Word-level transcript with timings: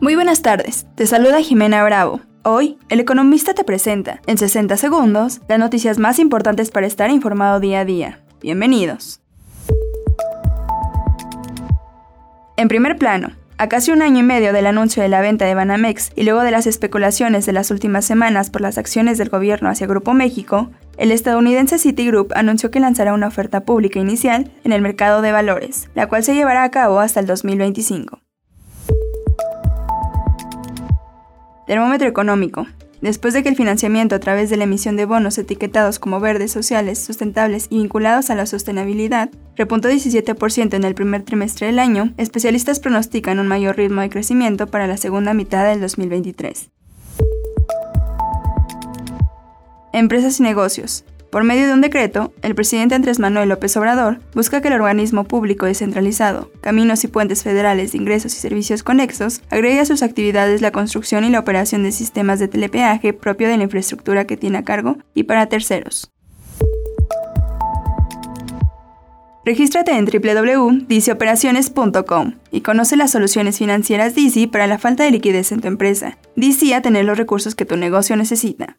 Muy 0.00 0.16
buenas 0.16 0.42
tardes, 0.42 0.86
te 0.96 1.06
saluda 1.06 1.40
Jimena 1.40 1.82
Bravo. 1.84 2.20
Hoy, 2.42 2.78
El 2.88 3.00
Economista 3.00 3.54
te 3.54 3.64
presenta, 3.64 4.20
en 4.26 4.36
60 4.36 4.76
segundos, 4.76 5.40
las 5.48 5.58
noticias 5.58 5.98
más 5.98 6.18
importantes 6.18 6.70
para 6.70 6.86
estar 6.86 7.10
informado 7.10 7.60
día 7.60 7.80
a 7.80 7.84
día. 7.84 8.20
Bienvenidos. 8.42 9.20
En 12.56 12.68
primer 12.68 12.98
plano, 12.98 13.30
a 13.56 13.68
casi 13.68 13.92
un 13.92 14.02
año 14.02 14.18
y 14.18 14.24
medio 14.24 14.52
del 14.52 14.66
anuncio 14.66 15.02
de 15.02 15.08
la 15.08 15.20
venta 15.20 15.44
de 15.46 15.54
Banamex 15.54 16.10
y 16.16 16.24
luego 16.24 16.42
de 16.42 16.50
las 16.50 16.66
especulaciones 16.66 17.46
de 17.46 17.52
las 17.52 17.70
últimas 17.70 18.04
semanas 18.04 18.50
por 18.50 18.62
las 18.62 18.78
acciones 18.78 19.16
del 19.16 19.30
gobierno 19.30 19.70
hacia 19.70 19.86
Grupo 19.86 20.12
México, 20.12 20.70
el 20.98 21.12
estadounidense 21.12 21.78
Citigroup 21.78 22.32
anunció 22.34 22.70
que 22.70 22.80
lanzará 22.80 23.14
una 23.14 23.28
oferta 23.28 23.60
pública 23.60 24.00
inicial 24.00 24.50
en 24.64 24.72
el 24.72 24.82
mercado 24.82 25.22
de 25.22 25.32
valores, 25.32 25.88
la 25.94 26.08
cual 26.08 26.24
se 26.24 26.34
llevará 26.34 26.64
a 26.64 26.70
cabo 26.70 26.98
hasta 26.98 27.20
el 27.20 27.26
2025. 27.26 28.23
Termómetro 31.66 32.08
económico. 32.08 32.66
Después 33.00 33.34
de 33.34 33.42
que 33.42 33.48
el 33.48 33.56
financiamiento 33.56 34.14
a 34.14 34.18
través 34.18 34.50
de 34.50 34.56
la 34.56 34.64
emisión 34.64 34.96
de 34.96 35.06
bonos 35.06 35.38
etiquetados 35.38 35.98
como 35.98 36.20
verdes, 36.20 36.52
sociales, 36.52 36.98
sustentables 36.98 37.66
y 37.70 37.78
vinculados 37.78 38.30
a 38.30 38.34
la 38.34 38.46
sostenibilidad 38.46 39.30
repuntó 39.56 39.88
17% 39.88 40.74
en 40.74 40.84
el 40.84 40.94
primer 40.94 41.22
trimestre 41.22 41.66
del 41.66 41.78
año, 41.78 42.12
especialistas 42.16 42.80
pronostican 42.80 43.38
un 43.38 43.46
mayor 43.46 43.76
ritmo 43.76 44.00
de 44.00 44.10
crecimiento 44.10 44.66
para 44.66 44.86
la 44.86 44.96
segunda 44.96 45.34
mitad 45.34 45.66
del 45.66 45.80
2023. 45.80 46.70
Empresas 49.92 50.40
y 50.40 50.42
negocios. 50.42 51.04
Por 51.34 51.42
medio 51.42 51.66
de 51.66 51.74
un 51.74 51.80
decreto, 51.80 52.32
el 52.42 52.54
presidente 52.54 52.94
Andrés 52.94 53.18
Manuel 53.18 53.48
López 53.48 53.76
Obrador 53.76 54.20
busca 54.34 54.60
que 54.60 54.68
el 54.68 54.74
organismo 54.74 55.24
público 55.24 55.66
descentralizado, 55.66 56.52
Caminos 56.60 57.02
y 57.02 57.08
Puentes 57.08 57.42
Federales 57.42 57.90
de 57.90 57.98
Ingresos 57.98 58.36
y 58.36 58.38
Servicios 58.38 58.84
Conexos, 58.84 59.42
agregue 59.50 59.80
a 59.80 59.84
sus 59.84 60.04
actividades 60.04 60.60
la 60.60 60.70
construcción 60.70 61.24
y 61.24 61.30
la 61.30 61.40
operación 61.40 61.82
de 61.82 61.90
sistemas 61.90 62.38
de 62.38 62.46
telepeaje 62.46 63.12
propio 63.12 63.48
de 63.48 63.56
la 63.56 63.64
infraestructura 63.64 64.28
que 64.28 64.36
tiene 64.36 64.58
a 64.58 64.62
cargo 64.62 64.98
y 65.12 65.24
para 65.24 65.48
terceros. 65.48 66.12
Regístrate 69.44 69.90
en 69.90 70.04
www.diceoperaciones.com 70.04 72.34
y 72.52 72.60
conoce 72.60 72.96
las 72.96 73.10
soluciones 73.10 73.58
financieras 73.58 74.14
DC 74.14 74.46
para 74.46 74.68
la 74.68 74.78
falta 74.78 75.02
de 75.02 75.10
liquidez 75.10 75.50
en 75.50 75.62
tu 75.62 75.66
empresa. 75.66 76.16
DC 76.36 76.76
a 76.76 76.80
tener 76.80 77.04
los 77.04 77.18
recursos 77.18 77.56
que 77.56 77.64
tu 77.64 77.76
negocio 77.76 78.14
necesita. 78.14 78.78